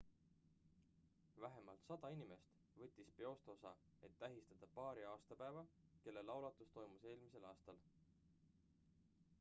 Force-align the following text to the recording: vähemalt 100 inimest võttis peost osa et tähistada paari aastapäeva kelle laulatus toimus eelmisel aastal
vähemalt 1.43 1.83
100 1.89 2.09
inimest 2.13 2.47
võttis 2.79 3.11
peost 3.19 3.51
osa 3.53 3.73
et 4.07 4.15
tähistada 4.23 4.71
paari 4.79 5.05
aastapäeva 5.11 5.65
kelle 6.07 6.25
laulatus 6.31 6.75
toimus 6.79 7.07
eelmisel 7.11 7.49
aastal 7.51 7.83